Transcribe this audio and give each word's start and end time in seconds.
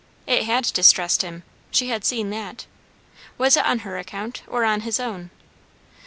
It 0.25 0.45
had 0.45 0.63
distressed 0.73 1.21
him, 1.21 1.43
she 1.69 1.89
had 1.89 2.03
seen 2.03 2.31
that. 2.31 2.65
Was 3.37 3.55
it 3.55 3.63
on 3.67 3.79
her 3.85 3.99
account? 3.99 4.41
or 4.47 4.65
on 4.65 4.81
his 4.81 4.99
own? 4.99 5.29